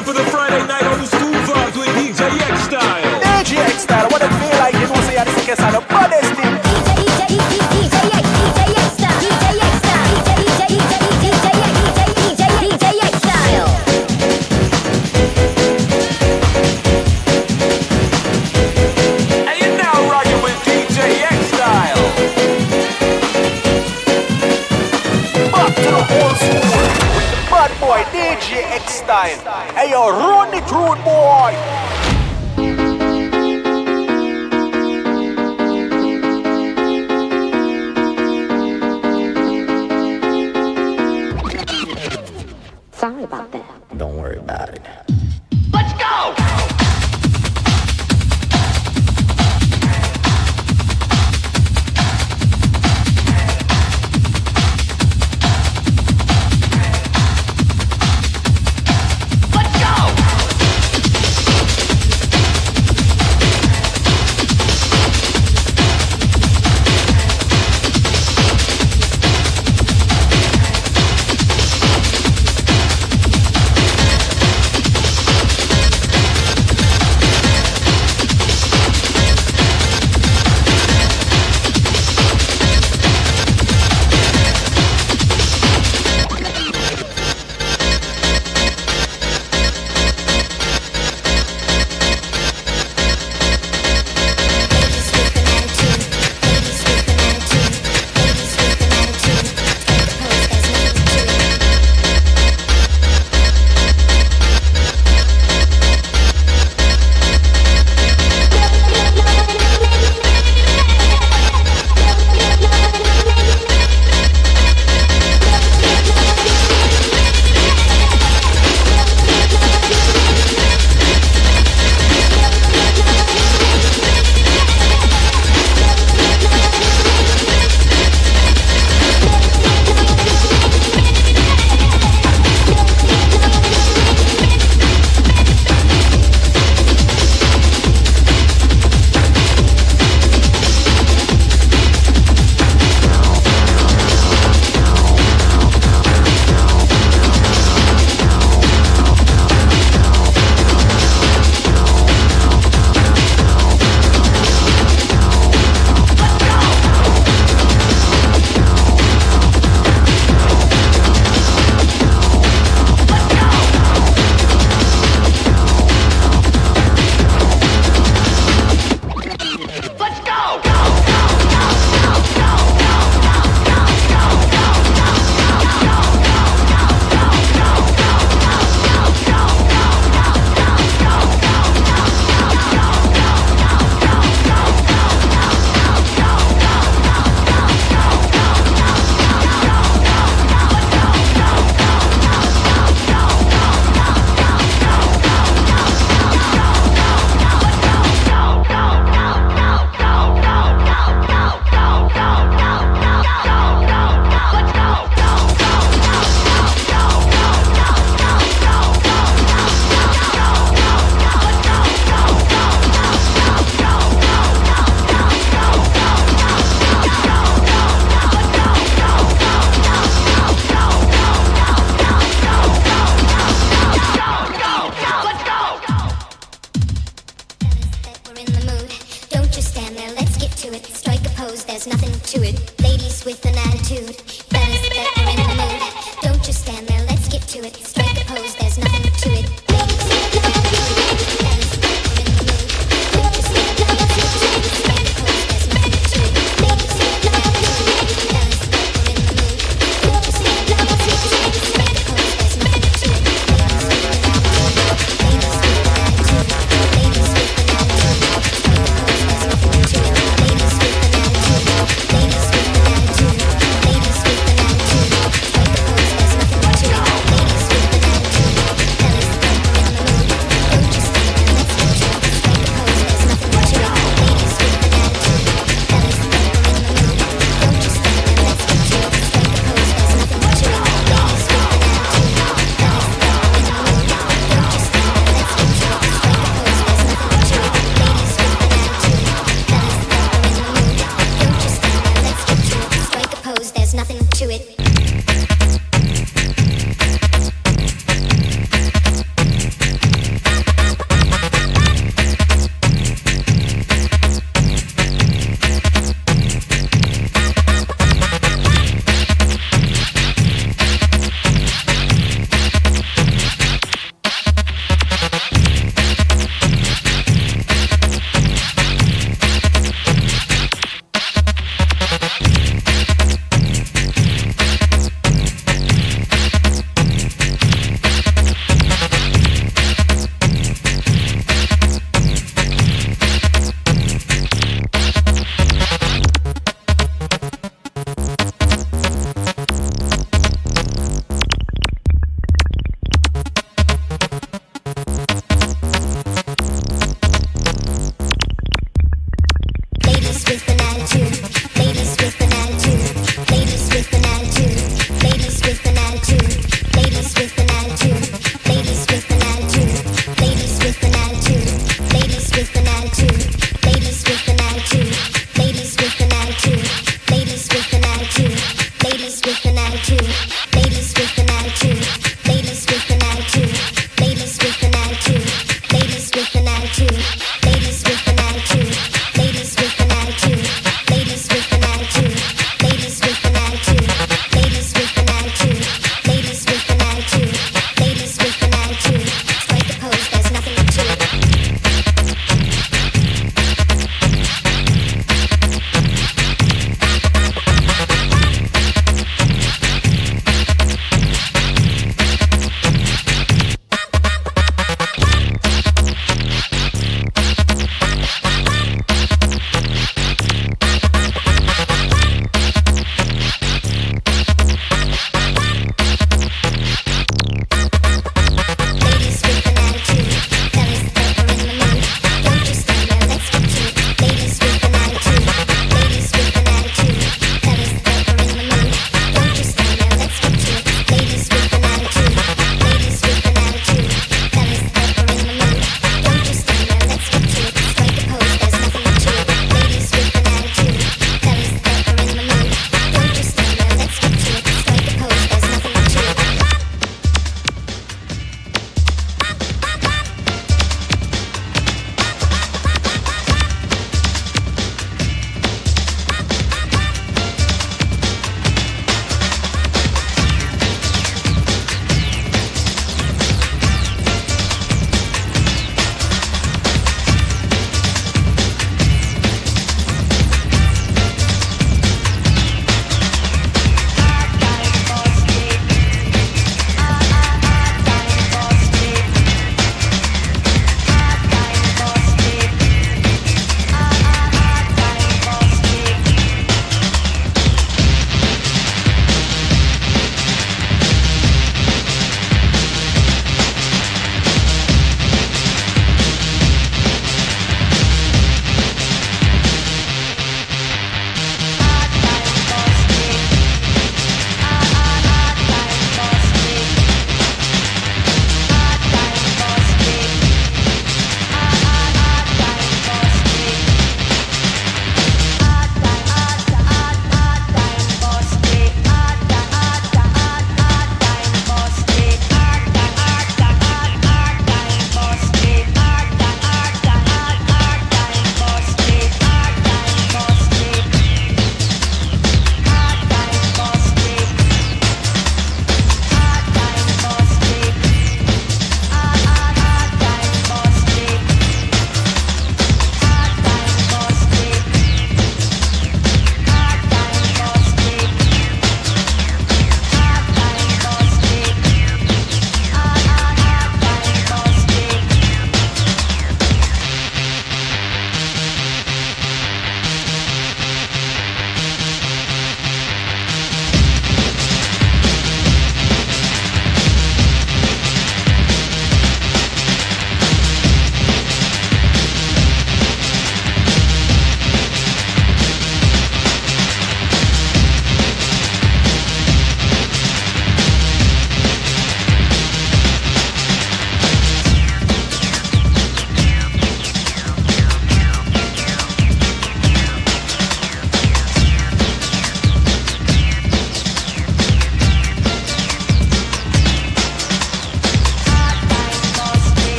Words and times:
time 0.00 0.14
for 0.14 0.22
the 0.22 0.30
Friday 0.30 0.66
night 0.66 0.84
on 0.84 0.98
the 0.98 1.06
school 1.06 1.32
vibes 1.32 1.76
with 1.76 1.88
DJ 1.88 2.40
X 2.40 2.62
Style. 2.62 3.20
DJ 3.20 3.58
X 3.58 3.82
Style, 3.82 4.08
what 4.10 4.22
it 4.22 4.28
feel 4.28 4.58
like, 4.58 4.74
you 4.74 4.86
know, 4.86 5.00
say, 5.02 5.16
this 5.24 5.38
is 5.38 5.56
the 5.56 5.84
baddest 5.88 5.88
thing. 5.88 5.99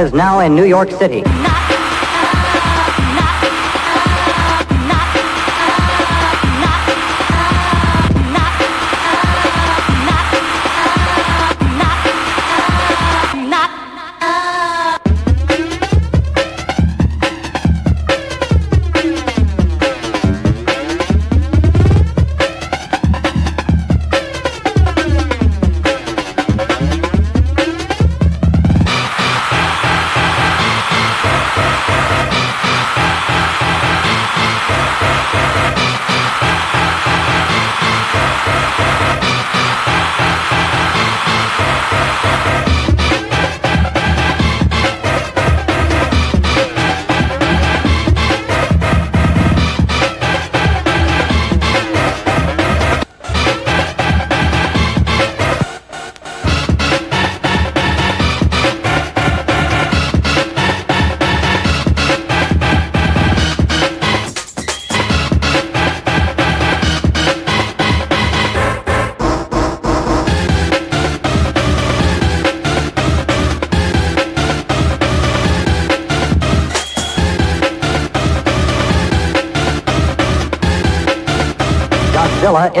Is 0.00 0.12
now 0.14 0.40
in 0.40 0.54
New 0.54 0.64
York 0.64 0.90
City. 0.90 1.39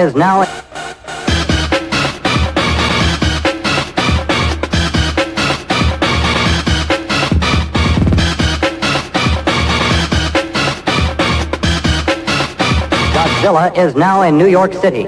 Is 0.00 0.14
now. 0.14 0.44
Godzilla 13.12 13.76
is 13.76 13.94
now 13.94 14.22
in 14.22 14.38
New 14.38 14.46
York 14.46 14.72
City. 14.72 15.06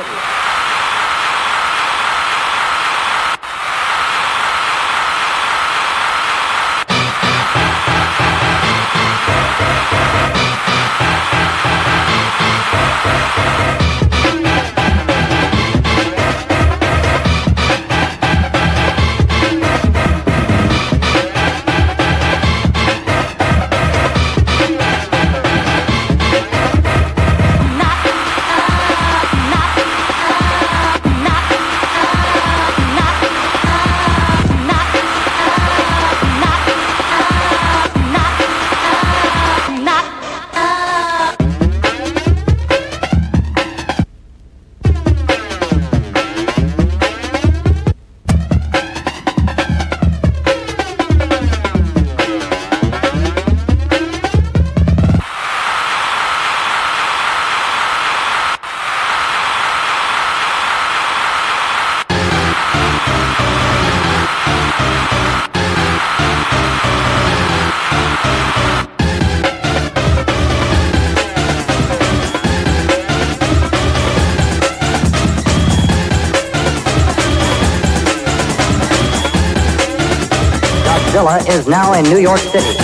Is 81.63 81.69
now 81.69 81.93
in 81.93 82.05
New 82.05 82.19
York 82.19 82.41
City. 82.41 82.82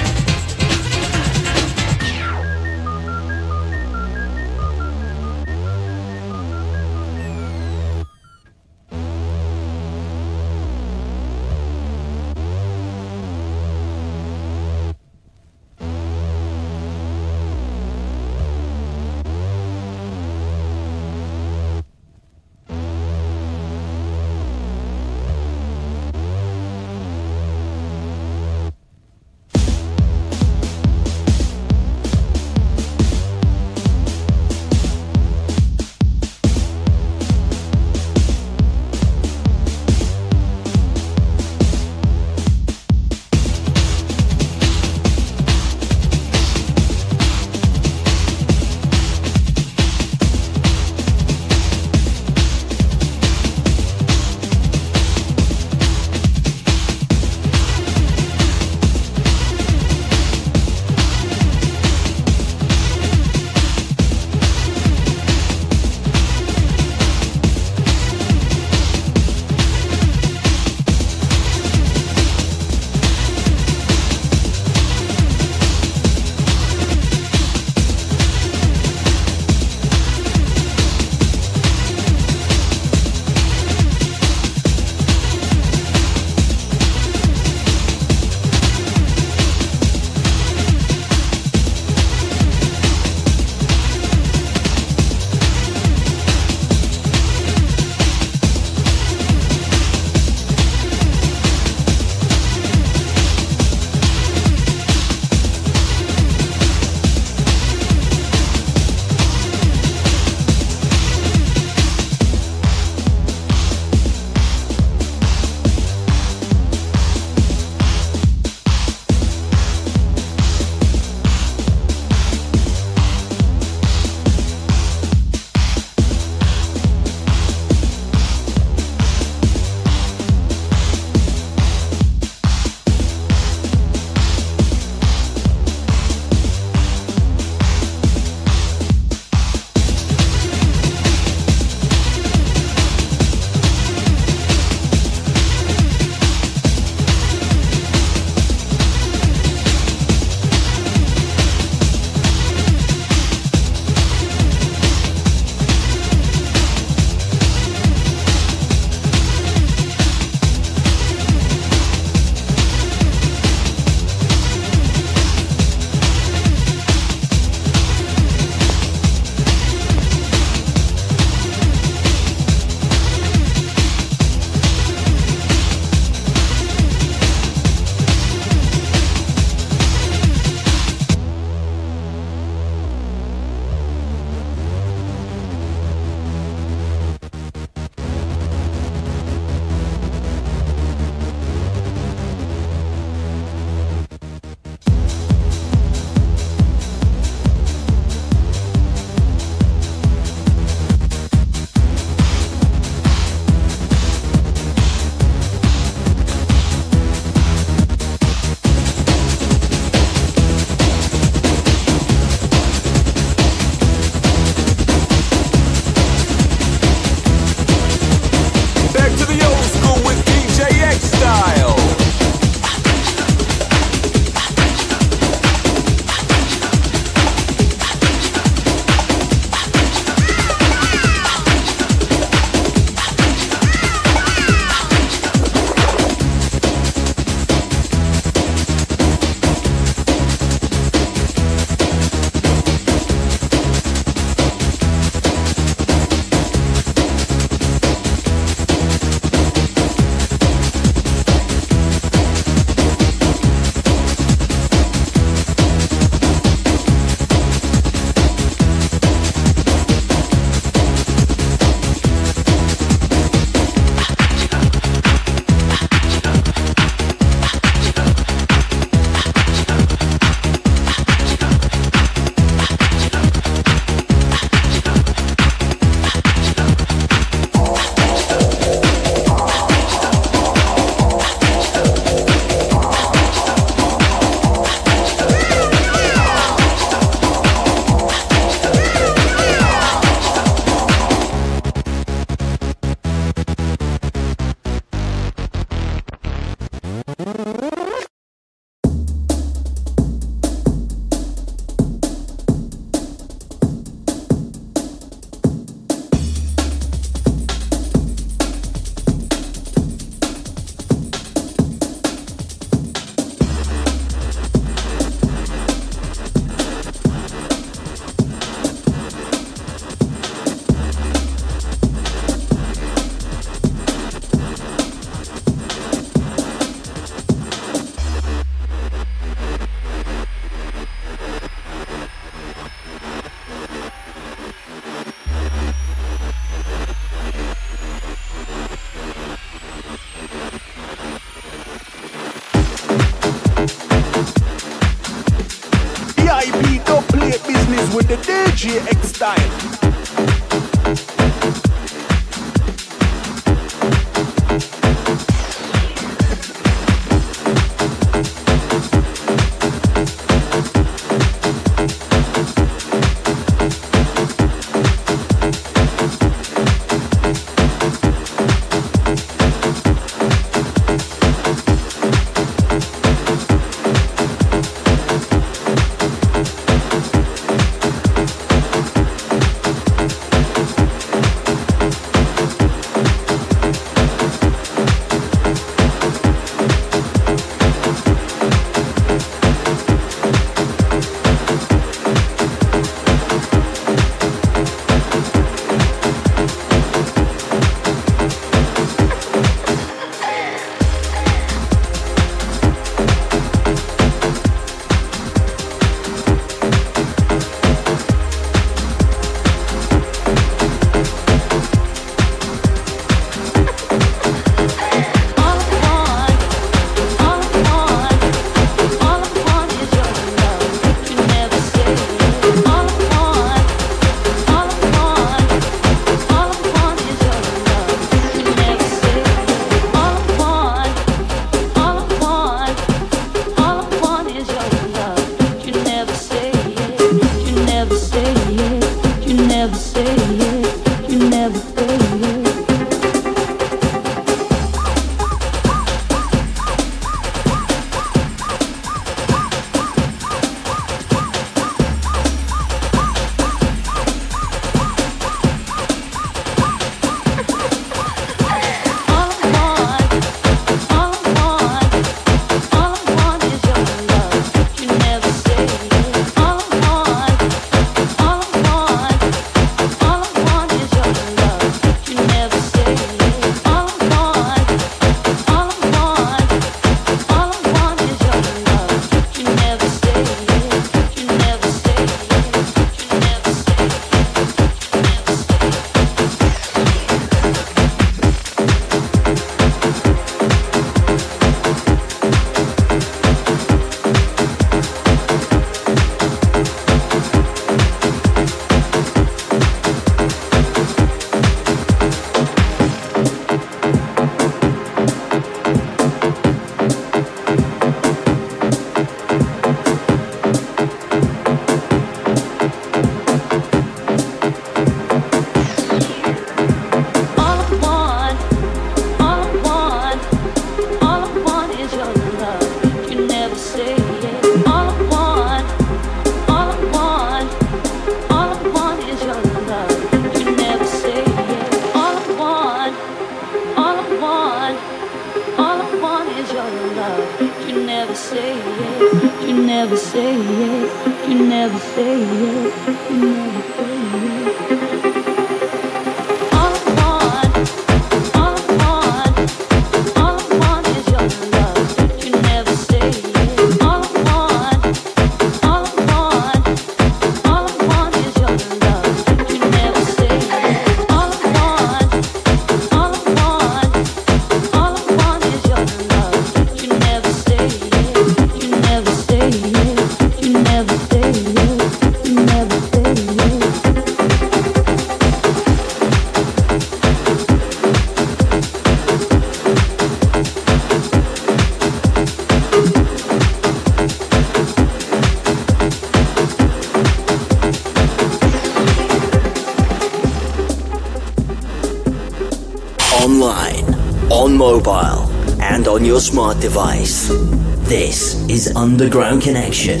Underground 598.66 599.42
Connection. 599.42 600.00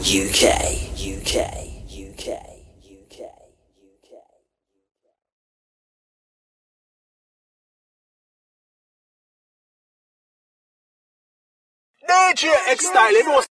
UK. 0.00 0.59